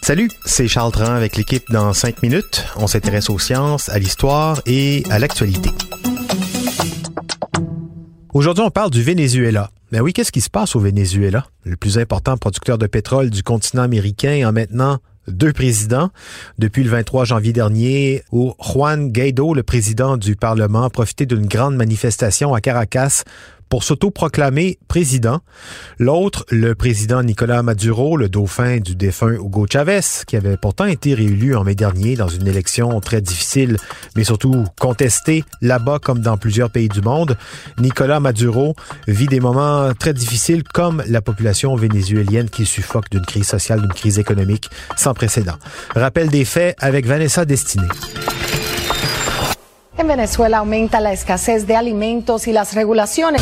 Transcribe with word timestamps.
Salut, 0.00 0.30
c'est 0.46 0.68
Charles 0.68 0.92
Tran 0.92 1.12
avec 1.12 1.36
l'équipe 1.36 1.70
dans 1.70 1.92
5 1.92 2.22
minutes. 2.22 2.64
On 2.76 2.86
s'intéresse 2.86 3.28
aux 3.28 3.38
sciences, 3.38 3.90
à 3.90 3.98
l'histoire 3.98 4.62
et 4.64 5.02
à 5.10 5.18
l'actualité. 5.18 5.68
Aujourd'hui, 8.32 8.64
on 8.64 8.70
parle 8.70 8.90
du 8.90 9.02
Venezuela. 9.02 9.70
Mais 9.92 10.00
oui, 10.00 10.14
qu'est-ce 10.14 10.32
qui 10.32 10.40
se 10.40 10.48
passe 10.48 10.76
au 10.76 10.80
Venezuela? 10.80 11.46
Le 11.64 11.76
plus 11.76 11.98
important 11.98 12.38
producteur 12.38 12.78
de 12.78 12.86
pétrole 12.86 13.28
du 13.28 13.42
continent 13.42 13.82
américain 13.82 14.48
a 14.48 14.50
maintenant 14.50 15.00
deux 15.28 15.52
présidents. 15.52 16.10
Depuis 16.58 16.84
le 16.84 16.90
23 16.90 17.24
janvier 17.24 17.52
dernier, 17.52 18.22
où 18.32 18.54
Juan 18.60 19.10
Guaido, 19.10 19.54
le 19.54 19.62
président 19.62 20.16
du 20.16 20.36
Parlement, 20.36 20.84
a 20.84 20.90
profité 20.90 21.26
d'une 21.26 21.46
grande 21.46 21.76
manifestation 21.76 22.54
à 22.54 22.60
Caracas 22.60 23.24
pour 23.68 23.84
s'auto-proclamer 23.84 24.78
président. 24.88 25.40
L'autre, 25.98 26.44
le 26.50 26.74
président 26.74 27.22
Nicolas 27.22 27.62
Maduro, 27.62 28.16
le 28.16 28.28
dauphin 28.28 28.78
du 28.78 28.94
défunt 28.94 29.32
Hugo 29.32 29.66
Chavez, 29.70 30.00
qui 30.26 30.36
avait 30.36 30.56
pourtant 30.56 30.86
été 30.86 31.14
réélu 31.14 31.54
en 31.56 31.64
mai 31.64 31.74
dernier 31.74 32.16
dans 32.16 32.28
une 32.28 32.46
élection 32.46 33.00
très 33.00 33.20
difficile, 33.20 33.76
mais 34.14 34.24
surtout 34.24 34.64
contestée 34.78 35.44
là-bas 35.60 35.98
comme 35.98 36.20
dans 36.20 36.36
plusieurs 36.36 36.70
pays 36.70 36.88
du 36.88 37.00
monde. 37.00 37.36
Nicolas 37.78 38.20
Maduro 38.20 38.74
vit 39.08 39.26
des 39.26 39.40
moments 39.40 39.92
très 39.94 40.14
difficiles 40.14 40.62
comme 40.62 41.02
la 41.08 41.20
population 41.20 41.74
vénézuélienne 41.76 42.50
qui 42.50 42.66
suffoque 42.66 43.10
d'une 43.10 43.24
crise 43.24 43.46
sociale, 43.46 43.80
d'une 43.80 43.92
crise 43.92 44.18
économique 44.18 44.70
sans 44.96 45.14
précédent. 45.14 45.56
Rappel 45.94 46.28
des 46.28 46.44
faits 46.44 46.76
avec 46.80 47.06
Vanessa 47.06 47.44
Destiné. 47.44 47.86
En 49.98 50.06
Venezuela 50.06 50.58
aumenta 50.58 51.00
la 51.00 51.12
escasez 51.12 51.66
de 51.66 51.74
alimentos 51.74 52.46
y 52.46 52.52
las 52.52 52.74
regulaciones. 52.74 53.40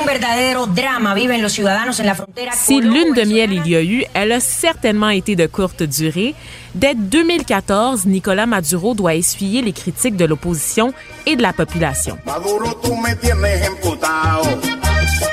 Un 0.00 0.06
verdadero 0.06 0.66
drama 0.66 1.14
viven 1.14 1.42
los 1.42 1.52
ciudadanos 1.52 2.00
en 2.00 2.06
la 2.06 2.14
frontera. 2.14 2.52
Si 2.52 2.80
lune 2.80 3.12
de 3.14 3.26
miel 3.26 3.52
il 3.52 3.66
y 3.66 3.74
a 3.74 3.82
eu, 3.82 4.06
elle 4.14 4.32
a 4.32 4.40
certainement 4.40 5.10
été 5.10 5.36
de 5.36 5.46
courte 5.46 5.82
durée. 5.82 6.34
Dès 6.74 6.94
2014, 6.94 8.06
Nicolas 8.06 8.46
Maduro 8.46 8.94
doit 8.94 9.14
essuyer 9.14 9.60
les 9.60 9.72
critiques 9.72 10.16
de 10.16 10.24
l'opposition 10.24 10.94
et 11.26 11.36
de 11.36 11.42
la 11.42 11.52
population. 11.52 12.16
Maduro, 12.24 12.74
tú 12.82 12.94
me 12.96 13.14
tienes 13.16 13.68
emputado. 13.68 14.44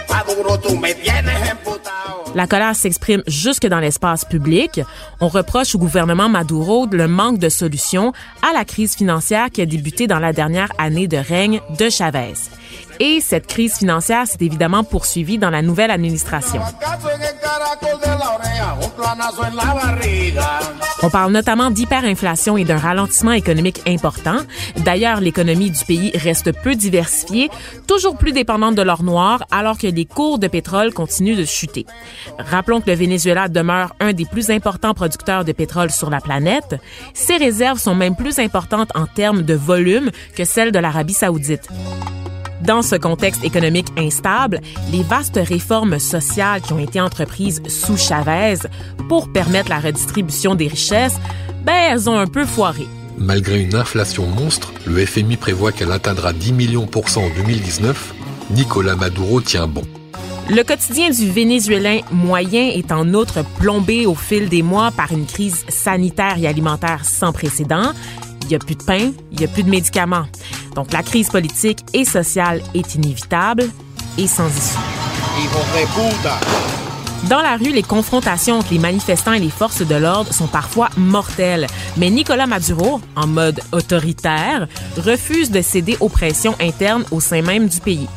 Maduro, 0.09 0.59
tú 0.59 0.77
me 0.77 0.93
tienes 0.95 1.49
emputado. 1.49 1.70
La 2.33 2.47
colère 2.47 2.75
s'exprime 2.75 3.23
jusque 3.27 3.67
dans 3.67 3.79
l'espace 3.79 4.23
public. 4.23 4.79
On 5.19 5.27
reproche 5.27 5.75
au 5.75 5.79
gouvernement 5.79 6.29
Maduro 6.29 6.87
le 6.89 7.07
manque 7.07 7.39
de 7.39 7.49
solutions 7.49 8.13
à 8.41 8.53
la 8.53 8.63
crise 8.63 8.95
financière 8.95 9.49
qui 9.49 9.61
a 9.61 9.65
débuté 9.65 10.07
dans 10.07 10.19
la 10.19 10.31
dernière 10.31 10.71
année 10.77 11.07
de 11.07 11.17
règne 11.17 11.59
de 11.77 11.89
Chavez. 11.89 12.33
Et 12.99 13.19
cette 13.21 13.47
crise 13.47 13.77
financière 13.77 14.27
s'est 14.27 14.37
évidemment 14.41 14.83
poursuivie 14.83 15.37
dans 15.37 15.49
la 15.49 15.61
nouvelle 15.61 15.91
administration. 15.91 16.61
On 21.03 21.09
parle 21.09 21.31
notamment 21.31 21.71
d'hyperinflation 21.71 22.57
et 22.57 22.63
d'un 22.63 22.77
ralentissement 22.77 23.31
économique 23.31 23.81
important. 23.87 24.37
D'ailleurs, 24.77 25.19
l'économie 25.19 25.71
du 25.71 25.83
pays 25.83 26.11
reste 26.15 26.51
peu 26.61 26.75
diversifiée, 26.75 27.49
toujours 27.87 28.17
plus 28.17 28.33
dépendante 28.33 28.75
de 28.75 28.83
l'or 28.83 29.01
noir, 29.01 29.43
alors 29.49 29.77
que 29.77 29.87
les 29.87 30.05
cours 30.05 30.37
de 30.37 30.47
pétrole 30.47 30.93
continuent 30.93 31.37
de 31.37 31.45
chuter. 31.45 31.87
Rappelons 32.37 32.81
que 32.81 32.89
le 32.89 32.95
Venezuela 32.95 33.47
demeure 33.47 33.95
un 33.99 34.13
des 34.13 34.25
plus 34.25 34.51
importants 34.51 34.93
producteurs 34.93 35.43
de 35.43 35.51
pétrole 35.53 35.89
sur 35.89 36.11
la 36.11 36.21
planète. 36.21 36.75
Ses 37.15 37.37
réserves 37.37 37.79
sont 37.79 37.95
même 37.95 38.15
plus 38.15 38.37
importantes 38.37 38.91
en 38.95 39.07
termes 39.07 39.41
de 39.41 39.55
volume 39.55 40.11
que 40.35 40.45
celles 40.45 40.71
de 40.71 40.79
l'Arabie 40.79 41.13
saoudite. 41.13 41.67
Dans 42.65 42.83
ce 42.83 42.95
contexte 42.95 43.43
économique 43.43 43.87
instable, 43.97 44.61
les 44.91 45.01
vastes 45.01 45.39
réformes 45.41 45.97
sociales 45.97 46.61
qui 46.61 46.73
ont 46.73 46.79
été 46.79 47.01
entreprises 47.01 47.61
sous 47.67 47.97
Chavez 47.97 48.67
pour 49.09 49.31
permettre 49.31 49.69
la 49.69 49.79
redistribution 49.79 50.53
des 50.53 50.67
richesses, 50.67 51.17
ben, 51.65 51.91
elles 51.91 52.09
ont 52.09 52.17
un 52.17 52.27
peu 52.27 52.45
foiré. 52.45 52.87
Malgré 53.17 53.61
une 53.61 53.75
inflation 53.75 54.27
monstre, 54.27 54.71
le 54.85 55.05
FMI 55.05 55.37
prévoit 55.37 55.71
qu'elle 55.71 55.91
atteindra 55.91 56.33
10 56.33 56.53
millions 56.53 56.85
pour 56.85 57.09
cent 57.09 57.23
en 57.23 57.29
2019. 57.29 58.13
Nicolas 58.51 58.95
Maduro 58.95 59.41
tient 59.41 59.67
bon. 59.67 59.83
Le 60.49 60.63
quotidien 60.63 61.09
du 61.09 61.31
Vénézuélien 61.31 62.01
moyen 62.11 62.67
est 62.67 62.91
en 62.91 63.13
outre 63.13 63.43
plombé 63.59 64.05
au 64.05 64.15
fil 64.15 64.49
des 64.49 64.63
mois 64.63 64.91
par 64.91 65.11
une 65.11 65.25
crise 65.25 65.65
sanitaire 65.69 66.37
et 66.37 66.47
alimentaire 66.47 67.05
sans 67.05 67.31
précédent. 67.31 67.93
Il 68.41 68.47
n'y 68.47 68.55
a 68.55 68.59
plus 68.59 68.75
de 68.75 68.83
pain, 68.83 69.11
il 69.31 69.39
n'y 69.39 69.45
a 69.45 69.47
plus 69.47 69.63
de 69.63 69.69
médicaments. 69.69 70.25
Donc 70.75 70.93
la 70.93 71.03
crise 71.03 71.29
politique 71.29 71.79
et 71.93 72.05
sociale 72.05 72.61
est 72.73 72.95
inévitable 72.95 73.69
et 74.17 74.27
sans 74.27 74.47
issue. 74.47 74.77
Dans 77.29 77.41
la 77.41 77.55
rue, 77.55 77.71
les 77.71 77.83
confrontations 77.83 78.59
entre 78.59 78.73
les 78.73 78.79
manifestants 78.79 79.33
et 79.33 79.39
les 79.39 79.49
forces 79.49 79.85
de 79.85 79.95
l'ordre 79.95 80.33
sont 80.33 80.47
parfois 80.47 80.89
mortelles. 80.97 81.67
Mais 81.97 82.09
Nicolas 82.09 82.47
Maduro, 82.47 82.99
en 83.15 83.27
mode 83.27 83.61
autoritaire, 83.71 84.67
refuse 84.97 85.51
de 85.51 85.61
céder 85.61 85.97
aux 85.99 86.09
pressions 86.09 86.55
internes 86.59 87.05
au 87.11 87.19
sein 87.19 87.41
même 87.41 87.67
du 87.67 87.79
pays. 87.79 88.07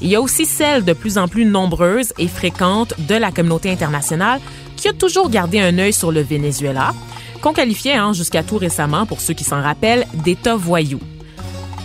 Il 0.00 0.08
y 0.08 0.14
a 0.14 0.20
aussi 0.20 0.44
celle 0.44 0.84
de 0.84 0.92
plus 0.92 1.18
en 1.18 1.26
plus 1.26 1.44
nombreuse 1.44 2.12
et 2.18 2.28
fréquente 2.28 2.94
de 2.98 3.14
la 3.14 3.32
communauté 3.32 3.70
internationale 3.70 4.40
qui 4.76 4.88
a 4.88 4.92
toujours 4.92 5.30
gardé 5.30 5.58
un 5.58 5.78
œil 5.78 5.92
sur 5.92 6.12
le 6.12 6.20
Venezuela, 6.20 6.94
qu'on 7.40 7.52
qualifiait 7.52 7.94
hein, 7.94 8.12
jusqu'à 8.12 8.42
tout 8.42 8.58
récemment, 8.58 9.06
pour 9.06 9.20
ceux 9.20 9.34
qui 9.34 9.44
s'en 9.44 9.60
rappellent, 9.62 10.06
d'État 10.14 10.54
voyou. 10.54 11.00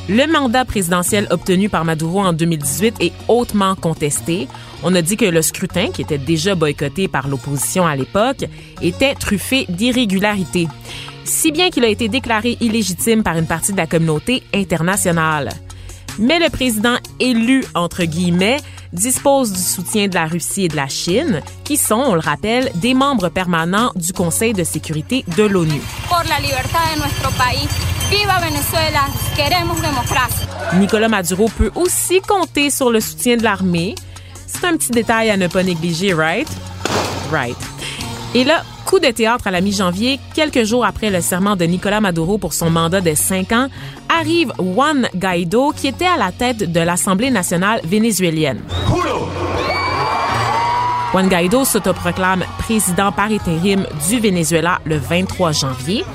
Le 0.10 0.26
mandat 0.32 0.66
présidentiel 0.66 1.28
obtenu 1.30 1.70
par 1.70 1.86
Maduro 1.86 2.22
en 2.22 2.34
2018 2.34 2.96
est 3.02 3.14
hautement 3.28 3.76
contesté. 3.76 4.48
On 4.84 4.96
a 4.96 5.02
dit 5.02 5.16
que 5.16 5.26
le 5.26 5.42
scrutin, 5.42 5.90
qui 5.92 6.02
était 6.02 6.18
déjà 6.18 6.56
boycotté 6.56 7.08
par 7.08 7.28
l'opposition 7.28 7.86
à 7.86 7.96
l'époque, 7.96 8.46
était 8.82 9.14
truffé 9.14 9.66
d'irrégularités, 9.70 10.68
si 11.24 11.52
bien 11.52 11.70
qu'il 11.70 11.86
a 11.86 11.88
été 11.88 12.10
déclaré 12.10 12.58
illégitime 12.62 13.22
par 13.22 13.38
une 13.38 13.46
partie 13.46 13.74
de 13.74 13.78
la 13.78 13.88
communauté 13.88 14.42
internationale. 14.54 15.50
Mais 16.18 16.40
le 16.40 16.50
président 16.50 16.98
élu, 17.20 17.64
entre 17.76 18.04
guillemets, 18.04 18.58
dispose 18.94 19.52
du 19.52 19.62
soutien 19.62 20.08
de 20.08 20.16
la 20.16 20.26
Russie 20.26 20.66
et 20.66 20.68
de 20.68 20.76
la 20.76 20.88
Chine, 20.88 21.42
qui 21.64 21.78
sont, 21.78 21.96
on 21.96 22.14
le 22.14 22.20
rappelle, 22.20 22.72
des 22.76 22.94
membres 22.94 23.30
permanents 23.30 23.92
du 23.96 24.14
Conseil 24.14 24.54
de 24.54 24.64
sécurité 24.64 25.24
de 25.36 25.44
l'ONU. 25.44 25.82
Nicolas 30.74 31.08
Maduro 31.08 31.50
peut 31.50 31.72
aussi 31.76 32.20
compter 32.22 32.70
sur 32.70 32.90
le 32.90 33.00
soutien 33.00 33.38
de 33.38 33.44
l'armée. 33.44 33.96
C'est 34.48 34.66
un 34.66 34.76
petit 34.76 34.92
détail 34.92 35.30
à 35.30 35.38
ne 35.38 35.48
pas 35.48 35.64
négliger, 35.64 36.14
right? 36.14 36.48
Right. 37.32 37.58
Et 38.34 38.44
là, 38.44 38.64
coup 38.86 39.00
de 39.00 39.08
théâtre 39.08 39.48
à 39.48 39.52
la 39.52 39.62
mi-janvier, 39.62 40.20
quelques 40.36 40.66
jours 40.66 40.86
après 40.86 41.10
le 41.10 41.22
serment 41.22 41.56
de 41.56 41.64
Nicolas 41.64 42.02
Maduro 42.02 42.38
pour 42.38 42.54
son 42.54 42.70
mandat 42.70 43.00
de 43.00 43.14
cinq 43.16 43.54
ans, 43.54 43.68
arrive 44.10 44.52
Juan 44.60 45.08
Guaido, 45.16 45.72
qui 45.72 45.88
était 45.88 46.06
à 46.06 46.18
la 46.18 46.34
tête 46.34 46.70
de 46.70 46.80
l'Assemblée 46.82 47.30
nationale 47.30 47.80
vénézuélienne. 47.86 48.60
Juan 51.12 51.28
Guaido 51.28 51.66
s'autoproclame 51.66 52.46
président 52.58 53.12
par 53.12 53.26
intérim 53.26 53.86
du 54.08 54.20
Venezuela 54.22 54.80
le 54.86 54.96
23 54.96 55.52
janvier, 55.52 56.06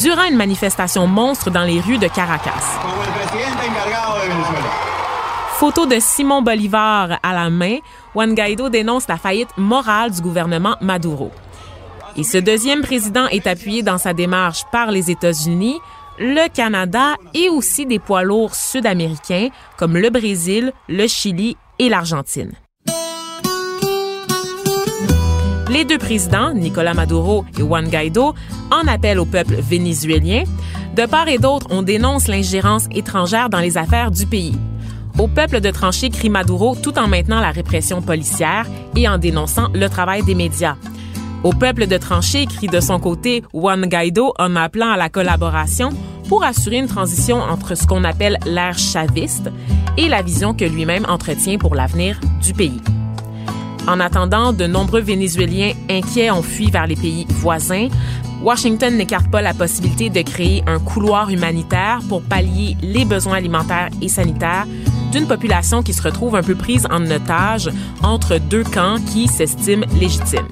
durant 0.00 0.24
une 0.24 0.36
manifestation 0.36 1.06
monstre 1.06 1.50
dans 1.50 1.62
les 1.62 1.80
rues 1.80 1.98
de 1.98 2.08
Caracas. 2.08 2.80
Photo 5.52 5.86
de 5.86 6.00
Simon 6.00 6.42
Bolivar 6.42 7.20
à 7.22 7.32
la 7.32 7.48
main, 7.48 7.76
Juan 8.12 8.34
Guaido 8.34 8.70
dénonce 8.70 9.06
la 9.06 9.18
faillite 9.18 9.50
morale 9.56 10.10
du 10.10 10.20
gouvernement 10.20 10.74
Maduro. 10.80 11.30
Et 12.16 12.24
ce 12.24 12.38
deuxième 12.38 12.82
président 12.82 13.28
est 13.28 13.46
appuyé 13.46 13.84
dans 13.84 13.98
sa 13.98 14.14
démarche 14.14 14.64
par 14.72 14.90
les 14.90 15.12
États-Unis, 15.12 15.78
le 16.18 16.48
Canada 16.52 17.14
et 17.34 17.48
aussi 17.50 17.86
des 17.86 18.00
poids 18.00 18.24
lourds 18.24 18.56
sud-américains 18.56 19.50
comme 19.78 19.96
le 19.96 20.10
Brésil, 20.10 20.72
le 20.88 21.06
Chili 21.06 21.56
et 21.78 21.88
l'Argentine. 21.88 22.52
Les 25.70 25.84
deux 25.84 25.98
présidents, 25.98 26.52
Nicolas 26.52 26.94
Maduro 26.94 27.44
et 27.56 27.60
Juan 27.60 27.88
Guaido, 27.88 28.34
en 28.72 28.88
appellent 28.88 29.20
au 29.20 29.24
peuple 29.24 29.54
vénézuélien. 29.54 30.42
De 30.96 31.06
part 31.06 31.28
et 31.28 31.38
d'autre, 31.38 31.68
on 31.70 31.82
dénonce 31.82 32.26
l'ingérence 32.26 32.88
étrangère 32.90 33.48
dans 33.50 33.60
les 33.60 33.78
affaires 33.78 34.10
du 34.10 34.26
pays. 34.26 34.58
Au 35.16 35.28
peuple 35.28 35.60
de 35.60 35.70
trancher 35.70 36.10
crie 36.10 36.28
Maduro 36.28 36.74
tout 36.74 36.98
en 36.98 37.06
maintenant 37.06 37.40
la 37.40 37.52
répression 37.52 38.02
policière 38.02 38.66
et 38.96 39.06
en 39.06 39.16
dénonçant 39.16 39.68
le 39.72 39.88
travail 39.88 40.24
des 40.24 40.34
médias. 40.34 40.74
Au 41.44 41.52
peuple 41.52 41.86
de 41.86 41.98
trancher 41.98 42.46
crie 42.46 42.66
de 42.66 42.80
son 42.80 42.98
côté 42.98 43.44
Juan 43.54 43.86
Guaido 43.86 44.34
en 44.40 44.56
appelant 44.56 44.90
à 44.90 44.96
la 44.96 45.08
collaboration 45.08 45.90
pour 46.28 46.42
assurer 46.42 46.78
une 46.78 46.88
transition 46.88 47.36
entre 47.36 47.76
ce 47.76 47.86
qu'on 47.86 48.02
appelle 48.02 48.38
l'ère 48.44 48.76
chaviste 48.76 49.48
et 49.96 50.08
la 50.08 50.22
vision 50.22 50.52
que 50.52 50.64
lui-même 50.64 51.06
entretient 51.08 51.58
pour 51.58 51.76
l'avenir 51.76 52.18
du 52.42 52.54
pays. 52.54 52.80
En 53.86 54.00
attendant, 54.00 54.52
de 54.52 54.66
nombreux 54.66 55.00
Vénézuéliens 55.00 55.72
inquiets 55.88 56.30
ont 56.30 56.42
fui 56.42 56.70
vers 56.70 56.86
les 56.86 56.96
pays 56.96 57.26
voisins. 57.28 57.88
Washington 58.42 58.96
n'écarte 58.96 59.30
pas 59.30 59.42
la 59.42 59.52
possibilité 59.54 60.10
de 60.10 60.22
créer 60.22 60.62
un 60.66 60.78
couloir 60.78 61.30
humanitaire 61.30 62.00
pour 62.08 62.22
pallier 62.22 62.76
les 62.82 63.04
besoins 63.04 63.36
alimentaires 63.36 63.90
et 64.00 64.08
sanitaires 64.08 64.66
d'une 65.12 65.26
population 65.26 65.82
qui 65.82 65.92
se 65.92 66.02
retrouve 66.02 66.36
un 66.36 66.42
peu 66.42 66.54
prise 66.54 66.86
en 66.90 67.04
otage 67.10 67.70
entre 68.02 68.38
deux 68.38 68.64
camps 68.64 68.96
qui 69.12 69.28
s'estiment 69.28 69.84
légitimes. 69.98 70.48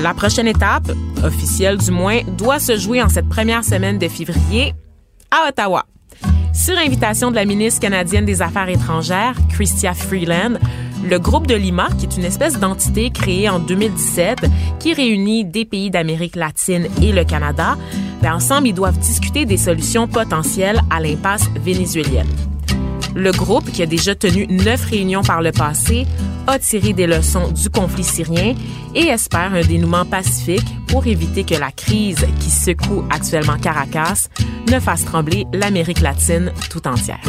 La 0.00 0.14
prochaine 0.14 0.48
étape, 0.48 0.90
officielle 1.22 1.76
du 1.76 1.90
moins, 1.90 2.20
doit 2.36 2.58
se 2.58 2.76
jouer 2.78 3.02
en 3.02 3.08
cette 3.08 3.28
première 3.28 3.62
semaine 3.64 3.98
de 3.98 4.08
février 4.08 4.74
à 5.30 5.48
Ottawa. 5.48 5.84
Sur 6.52 6.78
invitation 6.78 7.30
de 7.30 7.36
la 7.36 7.44
ministre 7.44 7.80
canadienne 7.80 8.24
des 8.24 8.40
Affaires 8.40 8.68
étrangères, 8.68 9.34
Chrystia 9.50 9.92
Freeland, 9.92 10.58
le 11.08 11.18
groupe 11.18 11.46
de 11.46 11.54
Lima, 11.54 11.88
qui 11.98 12.06
est 12.06 12.16
une 12.16 12.24
espèce 12.24 12.58
d'entité 12.58 13.10
créée 13.10 13.48
en 13.48 13.58
2017 13.58 14.46
qui 14.78 14.94
réunit 14.94 15.44
des 15.44 15.64
pays 15.64 15.90
d'Amérique 15.90 16.36
latine 16.36 16.86
et 17.02 17.12
le 17.12 17.24
Canada, 17.24 17.76
ben 18.22 18.34
ensemble, 18.34 18.68
ils 18.68 18.74
doivent 18.74 18.98
discuter 18.98 19.44
des 19.44 19.56
solutions 19.56 20.08
potentielles 20.08 20.80
à 20.90 21.00
l'impasse 21.00 21.48
vénézuélienne. 21.56 22.28
Le 23.14 23.30
groupe, 23.30 23.70
qui 23.70 23.82
a 23.82 23.86
déjà 23.86 24.14
tenu 24.14 24.46
neuf 24.48 24.86
réunions 24.86 25.22
par 25.22 25.40
le 25.40 25.52
passé, 25.52 26.06
a 26.46 26.58
tiré 26.58 26.92
des 26.92 27.06
leçons 27.06 27.50
du 27.52 27.70
conflit 27.70 28.04
syrien 28.04 28.54
et 28.94 29.06
espère 29.06 29.54
un 29.54 29.62
dénouement 29.62 30.04
pacifique 30.04 30.66
pour 30.88 31.06
éviter 31.06 31.44
que 31.44 31.54
la 31.54 31.70
crise 31.70 32.26
qui 32.40 32.50
secoue 32.50 33.04
actuellement 33.10 33.56
Caracas 33.56 34.28
ne 34.70 34.80
fasse 34.80 35.04
trembler 35.04 35.46
l'Amérique 35.52 36.00
latine 36.00 36.52
tout 36.70 36.86
entière. 36.88 37.20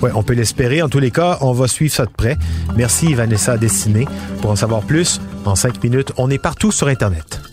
Oui, 0.00 0.10
on 0.14 0.22
peut 0.22 0.34
l'espérer. 0.34 0.82
En 0.82 0.88
tous 0.88 1.00
les 1.00 1.10
cas, 1.10 1.38
on 1.40 1.52
va 1.52 1.66
suivre 1.66 1.92
ça 1.92 2.04
de 2.06 2.10
près. 2.10 2.36
Merci 2.76 3.14
Vanessa 3.14 3.56
Destiné. 3.56 4.06
Pour 4.40 4.50
en 4.50 4.56
savoir 4.56 4.82
plus, 4.82 5.20
en 5.44 5.56
cinq 5.56 5.82
minutes, 5.82 6.12
on 6.18 6.30
est 6.30 6.38
partout 6.38 6.70
sur 6.70 6.86
Internet. 6.88 7.47